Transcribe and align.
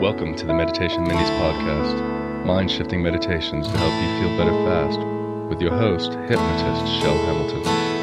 Welcome 0.00 0.34
to 0.36 0.46
the 0.46 0.54
Meditation 0.54 1.04
Minis 1.04 1.28
podcast, 1.38 2.46
mind 2.46 2.70
shifting 2.70 3.02
meditations 3.02 3.66
to 3.66 3.76
help 3.76 3.92
you 3.92 4.18
feel 4.18 4.38
better 4.38 4.64
fast, 4.64 4.98
with 5.50 5.60
your 5.60 5.76
host, 5.76 6.12
hypnotist 6.12 6.90
Shell 7.02 7.18
Hamilton. 7.26 7.99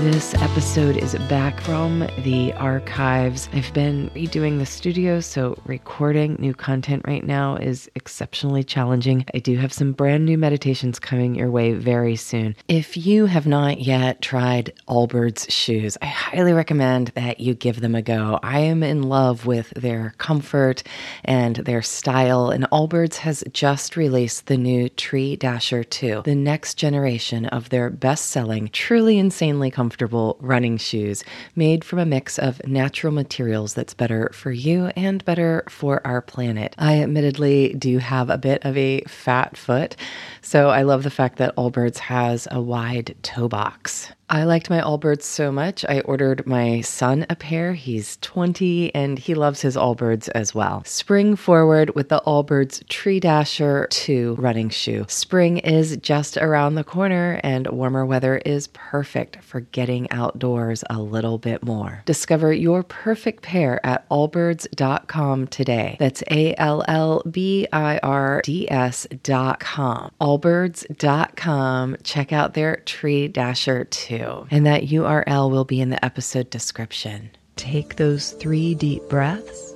This 0.00 0.32
episode 0.36 0.96
is 0.96 1.14
back 1.28 1.60
from 1.60 2.08
the 2.24 2.54
archives. 2.54 3.50
I've 3.52 3.70
been 3.74 4.08
redoing 4.14 4.56
the 4.56 4.64
studio, 4.64 5.20
so 5.20 5.58
recording 5.66 6.36
new 6.38 6.54
content 6.54 7.02
right 7.06 7.22
now 7.22 7.56
is 7.56 7.90
exceptionally 7.94 8.64
challenging. 8.64 9.26
I 9.34 9.40
do 9.40 9.58
have 9.58 9.74
some 9.74 9.92
brand 9.92 10.24
new 10.24 10.38
meditations 10.38 10.98
coming 10.98 11.34
your 11.34 11.50
way 11.50 11.74
very 11.74 12.16
soon. 12.16 12.56
If 12.66 12.96
you 12.96 13.26
have 13.26 13.46
not 13.46 13.82
yet 13.82 14.22
tried 14.22 14.72
Allbirds 14.88 15.50
shoes, 15.50 15.98
I 16.00 16.06
highly 16.06 16.54
recommend 16.54 17.08
that 17.08 17.38
you 17.38 17.52
give 17.52 17.82
them 17.82 17.94
a 17.94 18.00
go. 18.00 18.40
I 18.42 18.60
am 18.60 18.82
in 18.82 19.02
love 19.02 19.44
with 19.44 19.68
their 19.76 20.14
comfort 20.16 20.82
and 21.26 21.56
their 21.56 21.82
style, 21.82 22.48
and 22.48 22.64
Allbirds 22.72 23.16
has 23.16 23.44
just 23.52 23.98
released 23.98 24.46
the 24.46 24.56
new 24.56 24.88
Tree 24.88 25.36
Dasher 25.36 25.84
2, 25.84 26.22
the 26.24 26.34
next 26.34 26.76
generation 26.76 27.44
of 27.44 27.68
their 27.68 27.90
best 27.90 28.30
selling, 28.30 28.70
truly 28.70 29.18
insanely 29.18 29.70
comfortable 29.70 29.89
comfortable 29.90 30.36
running 30.38 30.76
shoes 30.76 31.24
made 31.56 31.82
from 31.82 31.98
a 31.98 32.06
mix 32.06 32.38
of 32.38 32.64
natural 32.64 33.12
materials 33.12 33.74
that's 33.74 33.92
better 33.92 34.30
for 34.32 34.52
you 34.52 34.86
and 34.94 35.24
better 35.24 35.64
for 35.68 36.00
our 36.06 36.22
planet. 36.22 36.76
I 36.78 37.00
admittedly 37.00 37.74
do 37.76 37.98
have 37.98 38.30
a 38.30 38.38
bit 38.38 38.64
of 38.64 38.76
a 38.76 39.00
fat 39.08 39.56
foot, 39.56 39.96
so 40.42 40.68
I 40.68 40.82
love 40.82 41.02
the 41.02 41.10
fact 41.10 41.38
that 41.38 41.56
Allbirds 41.56 41.98
has 41.98 42.46
a 42.52 42.60
wide 42.60 43.16
toe 43.22 43.48
box. 43.48 44.12
I 44.32 44.44
liked 44.44 44.70
my 44.70 44.80
Allbirds 44.80 45.24
so 45.24 45.50
much, 45.50 45.84
I 45.88 46.02
ordered 46.02 46.46
my 46.46 46.82
son 46.82 47.26
a 47.28 47.34
pair. 47.34 47.72
He's 47.72 48.16
20 48.18 48.94
and 48.94 49.18
he 49.18 49.34
loves 49.34 49.60
his 49.60 49.74
Allbirds 49.74 50.28
as 50.36 50.54
well. 50.54 50.84
Spring 50.84 51.34
forward 51.34 51.96
with 51.96 52.10
the 52.10 52.22
Allbirds 52.24 52.86
Tree 52.86 53.18
Dasher 53.18 53.88
2 53.90 54.36
running 54.38 54.68
shoe. 54.68 55.04
Spring 55.08 55.58
is 55.58 55.96
just 55.96 56.36
around 56.36 56.76
the 56.76 56.84
corner 56.84 57.40
and 57.42 57.66
warmer 57.72 58.06
weather 58.06 58.36
is 58.46 58.68
perfect 58.68 59.42
for 59.42 59.62
getting 59.62 60.08
outdoors 60.12 60.84
a 60.88 61.00
little 61.00 61.38
bit 61.38 61.64
more. 61.64 62.02
Discover 62.06 62.52
your 62.52 62.84
perfect 62.84 63.42
pair 63.42 63.84
at 63.84 64.08
allbirds.com 64.10 65.48
today. 65.48 65.96
That's 65.98 66.22
A 66.30 66.54
L 66.54 66.84
L 66.86 67.24
B 67.28 67.66
I 67.72 67.98
R 68.00 68.42
D 68.44 68.70
S.com. 68.70 70.12
Allbirds.com. 70.20 71.96
Check 72.04 72.32
out 72.32 72.54
their 72.54 72.76
Tree 72.76 73.26
Dasher 73.26 73.86
2 73.86 74.19
and 74.50 74.66
that 74.66 74.84
URL 74.84 75.50
will 75.50 75.64
be 75.64 75.80
in 75.80 75.90
the 75.90 76.04
episode 76.04 76.50
description. 76.50 77.30
Take 77.56 77.96
those 77.96 78.32
three 78.32 78.74
deep 78.74 79.02
breaths 79.08 79.74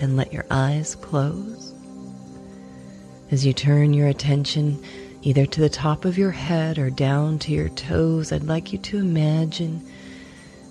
and 0.00 0.16
let 0.16 0.32
your 0.32 0.44
eyes 0.50 0.94
close. 0.96 1.74
As 3.30 3.46
you 3.46 3.52
turn 3.52 3.94
your 3.94 4.08
attention 4.08 4.82
either 5.22 5.46
to 5.46 5.60
the 5.60 5.68
top 5.68 6.04
of 6.04 6.18
your 6.18 6.32
head 6.32 6.78
or 6.78 6.90
down 6.90 7.38
to 7.40 7.52
your 7.52 7.68
toes, 7.70 8.32
I'd 8.32 8.42
like 8.42 8.72
you 8.72 8.78
to 8.78 8.98
imagine 8.98 9.86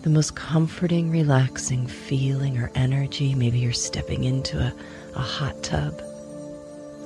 the 0.03 0.09
most 0.09 0.35
comforting, 0.35 1.09
relaxing 1.09 1.88
feeling 1.88 2.58
or 2.58 2.72
energy. 2.75 3.33
Maybe 3.35 3.59
you're 3.59 3.73
stepping 3.73 4.23
into 4.23 4.59
a, 4.59 4.73
a 5.16 5.19
hot 5.19 5.63
tub, 5.63 6.02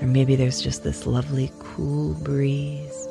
or 0.02 0.07
maybe 0.07 0.35
there's 0.35 0.61
just 0.61 0.83
this 0.83 1.05
lovely, 1.05 1.52
cool 1.59 2.13
breeze. 2.16 3.07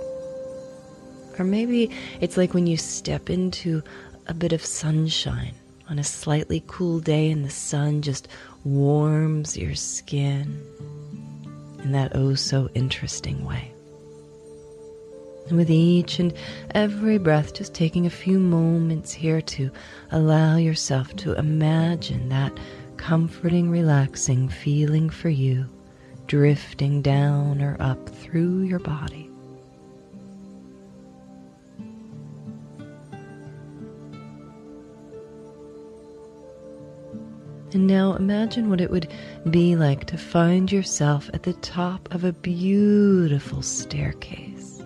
Or 1.39 1.45
maybe 1.45 1.91
it's 2.21 2.37
like 2.37 2.55
when 2.55 2.67
you 2.67 2.77
step 2.77 3.31
into 3.31 3.83
a 4.27 4.35
bit 4.35 4.53
of 4.53 4.65
sunshine 4.65 5.55
on 5.89 5.99
a 5.99 6.05
slightly 6.05 6.63
cool 6.67 7.01
day 7.01 7.31
and 7.31 7.45
the 7.45 7.51
sun 7.51 8.03
just 8.03 8.29
warms 8.65 9.57
your 9.57 9.75
skin 9.75 10.63
in 11.83 11.93
that 11.93 12.13
oh 12.15 12.35
so 12.35 12.71
interesting 12.75 13.45
way. 13.45 13.71
And 15.49 15.59
with 15.59 15.71
each 15.71 16.19
and 16.19 16.33
every 16.71 17.19
breath, 17.19 17.53
just 17.53 17.75
taking 17.75 18.07
a 18.07 18.11
few 18.11 18.39
moments 18.39 19.13
here 19.13 19.43
to 19.43 19.71
allow 20.11 20.57
yourself 20.57 21.15
to 21.17 21.35
imagine 21.35 22.31
that 22.31 22.57
comforting, 22.97 23.71
relaxing 23.71 24.49
feeling 24.49 25.11
for 25.11 25.29
you 25.29 25.67
drifting 26.27 27.03
down 27.03 27.61
or 27.61 27.77
up 27.81 28.09
through 28.09 28.63
your 28.63 28.79
body. 28.79 29.31
And 37.75 37.89
now 37.89 38.15
imagine 38.15 38.71
what 38.71 38.81
it 38.81 38.93
would 38.93 39.09
be 39.51 39.75
like 39.75 40.05
to 40.05 40.17
find 40.17 40.71
yourself 40.71 41.29
at 41.35 41.43
the 41.43 41.55
top 41.55 42.15
of 42.15 42.23
a 42.23 42.33
beautiful 42.33 43.63
staircase. 43.63 44.81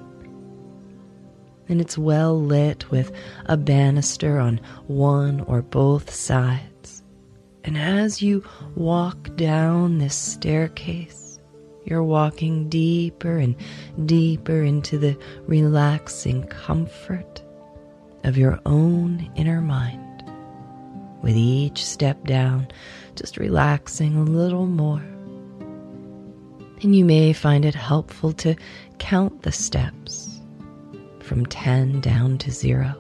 And 1.69 1.83
it's 1.83 1.99
well 1.99 2.41
lit 2.41 2.91
with 2.91 3.13
a 3.45 3.59
banister 3.59 4.39
on 4.39 4.63
one 4.87 5.43
or 5.43 5.61
both 5.61 6.15
sides. 6.15 7.03
And 7.63 7.77
as 7.77 8.23
you 8.23 8.43
walk 8.75 9.37
down 9.37 9.99
this 9.99 10.15
staircase, 10.15 11.39
you're 11.85 12.03
walking 12.03 12.71
deeper 12.71 13.37
and 13.37 13.55
deeper 14.07 14.63
into 14.63 14.97
the 14.97 15.19
relaxing 15.47 16.45
comfort 16.45 17.43
of 18.25 18.39
your 18.39 18.59
own 18.65 19.31
inner 19.37 19.61
mind 19.61 20.08
with 21.23 21.37
each 21.37 21.85
step 21.85 22.25
down, 22.25 22.69
just 23.17 23.37
relaxing 23.37 24.17
a 24.17 24.23
little 24.23 24.67
more. 24.67 25.03
And 26.83 26.95
you 26.95 27.05
may 27.05 27.33
find 27.33 27.65
it 27.65 27.75
helpful 27.75 28.33
to 28.35 28.55
count 28.99 29.43
the 29.43 29.53
steps 29.53 30.41
from 31.21 31.47
10 31.47 32.01
down 32.01 32.39
to 32.39 32.51
zero. 32.51 32.95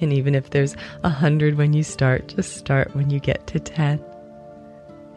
And 0.00 0.12
even 0.12 0.34
if 0.34 0.50
there's 0.50 0.76
a 1.02 1.10
hundred 1.10 1.56
when 1.56 1.72
you 1.74 1.82
start, 1.82 2.28
just 2.28 2.56
start 2.56 2.96
when 2.96 3.10
you 3.10 3.20
get 3.20 3.46
to 3.48 3.60
10 3.60 4.02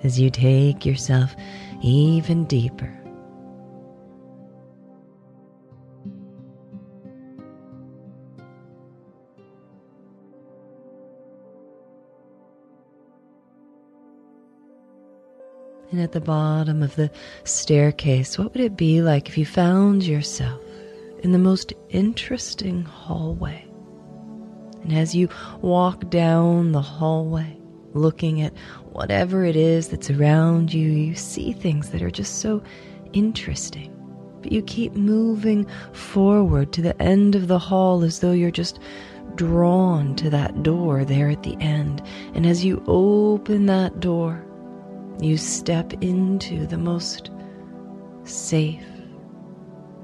as 0.03 0.19
you 0.19 0.29
take 0.29 0.85
yourself 0.85 1.33
even 1.81 2.43
deeper 2.45 2.93
And 15.93 16.01
at 16.01 16.11
the 16.11 16.21
bottom 16.21 16.81
of 16.81 16.95
the 16.95 17.11
staircase, 17.43 18.39
what 18.39 18.51
would 18.51 18.63
it 18.63 18.75
be 18.75 19.03
like 19.03 19.29
if 19.29 19.37
you 19.37 19.45
found 19.45 20.01
yourself 20.01 20.59
in 21.19 21.33
the 21.33 21.37
most 21.37 21.71
interesting 21.89 22.81
hallway? 22.81 23.63
And 24.81 24.91
as 24.91 25.13
you 25.13 25.29
walk 25.61 26.09
down 26.09 26.71
the 26.71 26.81
hallway, 26.81 27.55
looking 27.93 28.41
at 28.41 28.57
whatever 28.91 29.45
it 29.45 29.55
is 29.55 29.89
that's 29.89 30.09
around 30.09 30.73
you, 30.73 30.89
you 30.89 31.13
see 31.13 31.53
things 31.53 31.91
that 31.91 32.01
are 32.01 32.09
just 32.09 32.39
so 32.39 32.63
interesting. 33.13 33.95
But 34.41 34.51
you 34.51 34.63
keep 34.63 34.93
moving 34.93 35.67
forward 35.91 36.73
to 36.73 36.81
the 36.81 36.99
end 36.99 37.35
of 37.35 37.47
the 37.47 37.59
hall 37.59 38.03
as 38.03 38.19
though 38.19 38.31
you're 38.31 38.49
just 38.49 38.79
drawn 39.35 40.15
to 40.15 40.31
that 40.31 40.63
door 40.63 41.05
there 41.05 41.29
at 41.29 41.43
the 41.43 41.55
end. 41.59 42.01
And 42.33 42.47
as 42.47 42.65
you 42.65 42.83
open 42.87 43.67
that 43.67 43.99
door, 43.99 44.43
you 45.19 45.37
step 45.37 45.93
into 46.01 46.65
the 46.67 46.77
most 46.77 47.29
safe, 48.23 48.85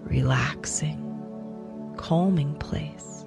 relaxing, 0.04 1.06
calming 1.98 2.54
place. 2.56 3.26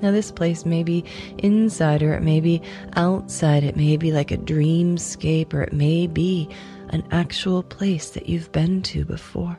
Now, 0.00 0.12
this 0.12 0.30
place 0.30 0.64
may 0.64 0.84
be 0.84 1.04
inside 1.38 2.02
or 2.02 2.14
it 2.14 2.22
may 2.22 2.40
be 2.40 2.62
outside. 2.94 3.64
It 3.64 3.76
may 3.76 3.96
be 3.96 4.12
like 4.12 4.30
a 4.30 4.36
dreamscape 4.36 5.52
or 5.52 5.62
it 5.62 5.72
may 5.72 6.06
be 6.06 6.48
an 6.90 7.06
actual 7.10 7.62
place 7.62 8.10
that 8.10 8.28
you've 8.28 8.52
been 8.52 8.82
to 8.82 9.04
before. 9.04 9.58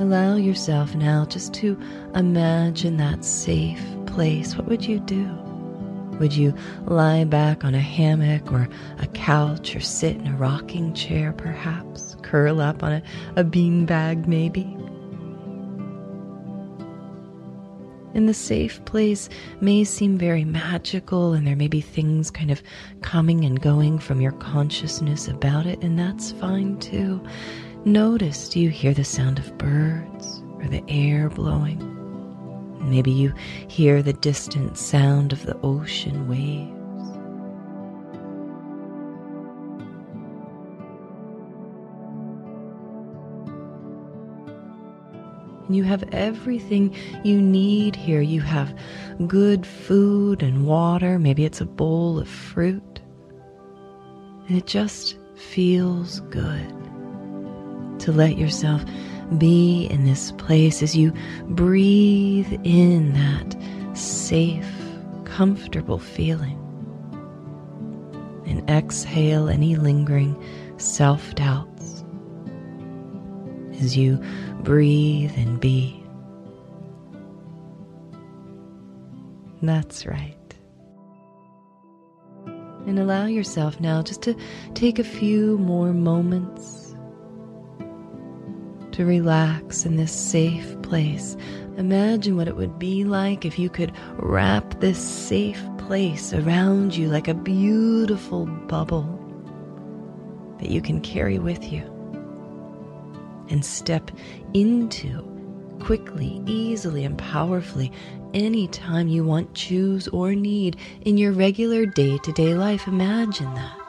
Allow 0.00 0.34
yourself 0.36 0.96
now 0.96 1.24
just 1.24 1.54
to 1.54 1.78
imagine 2.16 2.96
that 2.96 3.24
safe 3.24 3.80
place. 4.06 4.56
What 4.56 4.66
would 4.66 4.84
you 4.84 4.98
do? 4.98 5.43
Would 6.20 6.32
you 6.32 6.54
lie 6.86 7.24
back 7.24 7.64
on 7.64 7.74
a 7.74 7.80
hammock 7.80 8.52
or 8.52 8.68
a 8.98 9.06
couch 9.08 9.74
or 9.74 9.80
sit 9.80 10.16
in 10.16 10.28
a 10.28 10.36
rocking 10.36 10.94
chair, 10.94 11.32
perhaps? 11.32 12.16
Curl 12.22 12.60
up 12.60 12.82
on 12.82 12.92
a, 12.92 13.02
a 13.36 13.44
bean 13.44 13.84
bag, 13.84 14.28
maybe? 14.28 14.76
And 18.14 18.28
the 18.28 18.34
safe 18.34 18.84
place 18.84 19.28
may 19.60 19.82
seem 19.82 20.16
very 20.16 20.44
magical, 20.44 21.32
and 21.32 21.44
there 21.44 21.56
may 21.56 21.66
be 21.66 21.80
things 21.80 22.30
kind 22.30 22.52
of 22.52 22.62
coming 23.02 23.44
and 23.44 23.60
going 23.60 23.98
from 23.98 24.20
your 24.20 24.32
consciousness 24.32 25.26
about 25.26 25.66
it, 25.66 25.82
and 25.82 25.98
that's 25.98 26.30
fine 26.30 26.78
too. 26.78 27.20
Notice 27.84 28.48
do 28.48 28.60
you 28.60 28.70
hear 28.70 28.94
the 28.94 29.04
sound 29.04 29.40
of 29.40 29.58
birds 29.58 30.42
or 30.54 30.68
the 30.68 30.84
air 30.88 31.28
blowing? 31.28 31.93
Maybe 32.80 33.10
you 33.10 33.32
hear 33.68 34.02
the 34.02 34.12
distant 34.12 34.76
sound 34.76 35.32
of 35.32 35.46
the 35.46 35.58
ocean 35.62 36.28
waves. 36.28 36.84
You 45.70 45.82
have 45.84 46.04
everything 46.12 46.94
you 47.24 47.40
need 47.40 47.96
here. 47.96 48.20
You 48.20 48.42
have 48.42 48.76
good 49.26 49.66
food 49.66 50.42
and 50.42 50.66
water. 50.66 51.18
Maybe 51.18 51.44
it's 51.44 51.60
a 51.60 51.66
bowl 51.66 52.18
of 52.18 52.28
fruit. 52.28 53.00
And 54.46 54.58
it 54.58 54.66
just 54.66 55.18
feels 55.36 56.20
good 56.20 56.70
to 58.00 58.12
let 58.12 58.36
yourself 58.36 58.84
be 59.38 59.86
in 59.86 60.04
this 60.04 60.32
place 60.32 60.82
as 60.82 60.96
you 60.96 61.12
breathe 61.48 62.52
in 62.64 63.12
that 63.14 63.56
safe, 63.96 64.70
comfortable 65.24 65.98
feeling. 65.98 66.60
And 68.46 68.68
exhale 68.68 69.48
any 69.48 69.76
lingering 69.76 70.36
self 70.78 71.34
doubts 71.34 72.04
as 73.80 73.96
you 73.96 74.22
breathe 74.60 75.32
and 75.36 75.58
be. 75.58 76.04
That's 79.62 80.04
right. 80.04 80.36
And 82.86 82.98
allow 82.98 83.24
yourself 83.24 83.80
now 83.80 84.02
just 84.02 84.20
to 84.22 84.36
take 84.74 84.98
a 84.98 85.04
few 85.04 85.56
more 85.56 85.94
moments 85.94 86.83
to 88.94 89.04
relax 89.04 89.84
in 89.84 89.96
this 89.96 90.12
safe 90.12 90.80
place. 90.82 91.36
Imagine 91.76 92.36
what 92.36 92.46
it 92.46 92.54
would 92.54 92.78
be 92.78 93.02
like 93.02 93.44
if 93.44 93.58
you 93.58 93.68
could 93.68 93.92
wrap 94.18 94.78
this 94.78 94.98
safe 94.98 95.60
place 95.78 96.32
around 96.32 96.94
you 96.94 97.08
like 97.08 97.26
a 97.26 97.34
beautiful 97.34 98.46
bubble 98.46 99.20
that 100.60 100.70
you 100.70 100.80
can 100.80 101.00
carry 101.00 101.40
with 101.40 101.72
you 101.72 101.82
and 103.48 103.64
step 103.64 104.12
into 104.54 105.28
quickly, 105.80 106.40
easily, 106.46 107.04
and 107.04 107.18
powerfully 107.18 107.90
anytime 108.32 109.08
you 109.08 109.24
want, 109.24 109.52
choose, 109.54 110.06
or 110.08 110.36
need 110.36 110.76
in 111.00 111.18
your 111.18 111.32
regular 111.32 111.84
day 111.84 112.16
to 112.18 112.32
day 112.32 112.54
life. 112.54 112.86
Imagine 112.86 113.52
that. 113.54 113.83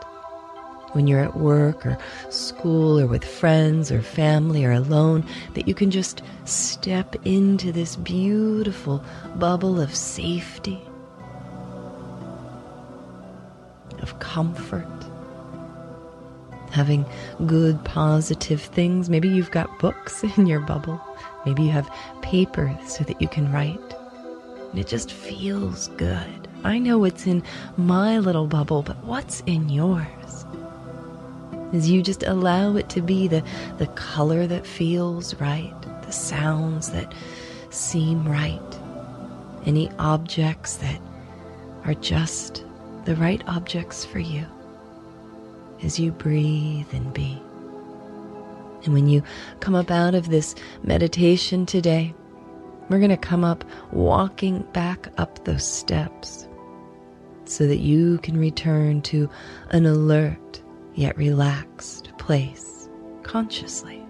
When 0.95 1.07
you're 1.07 1.19
at 1.19 1.35
work 1.35 1.85
or 1.85 1.97
school 2.29 2.97
or 2.97 3.05
with 3.05 3.25
friends 3.25 3.91
or 3.91 4.01
family 4.01 4.63
or 4.63 4.71
alone, 4.71 5.25
that 5.53 5.67
you 5.67 5.73
can 5.73 5.91
just 5.91 6.21
step 6.45 7.17
into 7.25 7.73
this 7.73 7.97
beautiful 7.97 9.03
bubble 9.35 9.81
of 9.81 9.93
safety, 9.93 10.81
of 13.99 14.17
comfort, 14.19 14.87
having 16.71 17.05
good, 17.45 17.83
positive 17.83 18.61
things. 18.61 19.09
Maybe 19.09 19.27
you've 19.27 19.51
got 19.51 19.77
books 19.79 20.23
in 20.37 20.47
your 20.47 20.61
bubble. 20.61 21.01
Maybe 21.45 21.63
you 21.63 21.71
have 21.71 21.89
paper 22.21 22.73
so 22.87 23.03
that 23.03 23.21
you 23.21 23.27
can 23.27 23.51
write. 23.51 23.95
And 24.71 24.79
it 24.79 24.87
just 24.87 25.11
feels 25.11 25.89
good. 25.97 26.47
I 26.63 26.79
know 26.79 26.99
what's 26.99 27.27
in 27.27 27.43
my 27.75 28.17
little 28.17 28.47
bubble, 28.47 28.81
but 28.81 29.03
what's 29.03 29.41
in 29.41 29.67
yours? 29.67 30.45
As 31.73 31.89
you 31.89 32.01
just 32.01 32.23
allow 32.23 32.75
it 32.75 32.89
to 32.89 33.01
be 33.01 33.27
the, 33.27 33.43
the 33.77 33.87
color 33.87 34.47
that 34.47 34.65
feels 34.65 35.35
right, 35.35 35.73
the 36.03 36.11
sounds 36.11 36.91
that 36.91 37.13
seem 37.69 38.27
right, 38.27 38.79
any 39.65 39.91
objects 39.99 40.77
that 40.77 41.01
are 41.83 41.95
just 41.95 42.63
the 43.05 43.15
right 43.15 43.41
objects 43.47 44.05
for 44.05 44.19
you 44.19 44.45
as 45.83 45.99
you 45.99 46.11
breathe 46.11 46.87
and 46.93 47.13
be. 47.13 47.41
And 48.83 48.93
when 48.93 49.07
you 49.07 49.23
come 49.59 49.75
up 49.75 49.91
out 49.91 50.15
of 50.15 50.29
this 50.29 50.55
meditation 50.83 51.65
today, 51.65 52.13
we're 52.89 52.99
going 52.99 53.09
to 53.09 53.17
come 53.17 53.43
up 53.43 53.63
walking 53.91 54.61
back 54.73 55.07
up 55.17 55.43
those 55.43 55.65
steps 55.65 56.47
so 57.45 57.67
that 57.67 57.77
you 57.77 58.19
can 58.19 58.37
return 58.37 59.01
to 59.03 59.29
an 59.71 59.85
alert 59.85 60.37
yet 60.95 61.17
relaxed 61.17 62.11
place 62.17 62.89
consciously. 63.23 64.01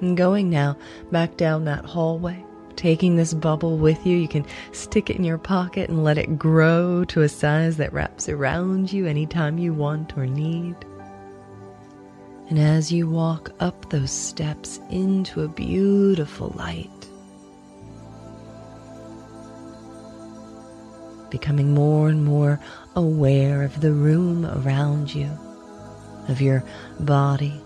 And 0.00 0.16
going 0.16 0.50
now 0.50 0.76
back 1.10 1.36
down 1.36 1.64
that 1.66 1.84
hallway 1.84 2.44
taking 2.76 3.16
this 3.16 3.34
bubble 3.34 3.76
with 3.76 4.04
you. 4.04 4.16
You 4.16 4.28
can 4.28 4.44
stick 4.72 5.08
it 5.08 5.16
in 5.16 5.24
your 5.24 5.38
pocket 5.38 5.88
and 5.88 6.02
let 6.02 6.18
it 6.18 6.38
grow 6.38 7.04
to 7.06 7.22
a 7.22 7.28
size 7.28 7.76
that 7.76 7.92
wraps 7.92 8.28
around 8.28 8.92
you 8.92 9.06
anytime 9.06 9.58
you 9.58 9.72
want 9.72 10.16
or 10.16 10.26
need. 10.26 10.74
And 12.48 12.58
as 12.58 12.92
you 12.92 13.08
walk 13.08 13.50
up 13.60 13.88
those 13.90 14.10
steps 14.10 14.80
into 14.90 15.42
a 15.42 15.48
beautiful 15.48 16.52
light, 16.56 17.01
becoming 21.32 21.74
more 21.74 22.08
and 22.08 22.24
more 22.24 22.60
aware 22.94 23.64
of 23.64 23.80
the 23.80 23.92
room 23.92 24.46
around 24.46 25.12
you, 25.12 25.28
of 26.28 26.40
your 26.40 26.62
body 27.00 27.60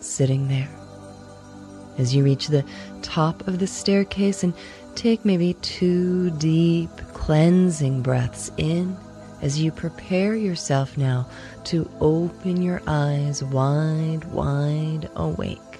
sitting 0.00 0.48
there 0.48 0.68
as 1.98 2.14
you 2.14 2.24
reach 2.24 2.48
the 2.48 2.64
top 3.02 3.46
of 3.46 3.58
the 3.58 3.66
staircase 3.66 4.42
and 4.42 4.54
take 4.94 5.24
maybe 5.24 5.54
two 5.54 6.30
deep 6.32 6.90
cleansing 7.12 8.02
breaths 8.02 8.50
in 8.56 8.96
as 9.40 9.60
you 9.60 9.72
prepare 9.72 10.36
yourself 10.36 10.96
now 10.96 11.28
to 11.64 11.90
open 12.00 12.62
your 12.62 12.80
eyes 12.86 13.42
wide, 13.42 14.24
wide 14.26 15.08
awake. 15.16 15.71